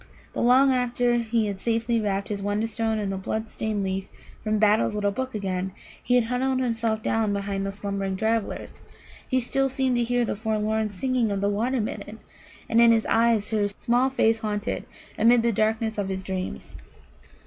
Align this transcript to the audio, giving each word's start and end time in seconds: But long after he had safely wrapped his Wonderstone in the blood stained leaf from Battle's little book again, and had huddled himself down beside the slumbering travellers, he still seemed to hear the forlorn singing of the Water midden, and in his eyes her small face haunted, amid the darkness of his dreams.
But 0.33 0.41
long 0.41 0.73
after 0.73 1.17
he 1.17 1.45
had 1.45 1.59
safely 1.59 2.01
wrapped 2.01 2.29
his 2.29 2.41
Wonderstone 2.41 2.97
in 2.97 3.11
the 3.11 3.17
blood 3.19 3.51
stained 3.51 3.83
leaf 3.83 4.07
from 4.43 4.57
Battle's 4.57 4.95
little 4.95 5.11
book 5.11 5.35
again, 5.35 5.73
and 6.09 6.23
had 6.23 6.23
huddled 6.41 6.59
himself 6.59 7.03
down 7.03 7.33
beside 7.33 7.63
the 7.63 7.71
slumbering 7.71 8.15
travellers, 8.17 8.81
he 9.27 9.39
still 9.39 9.69
seemed 9.69 9.97
to 9.97 10.03
hear 10.03 10.25
the 10.25 10.35
forlorn 10.35 10.89
singing 10.89 11.31
of 11.31 11.39
the 11.39 11.49
Water 11.49 11.79
midden, 11.79 12.17
and 12.67 12.81
in 12.81 12.91
his 12.91 13.05
eyes 13.05 13.51
her 13.51 13.67
small 13.67 14.09
face 14.09 14.39
haunted, 14.39 14.85
amid 15.19 15.43
the 15.43 15.51
darkness 15.51 15.99
of 15.99 16.09
his 16.09 16.23
dreams. 16.23 16.73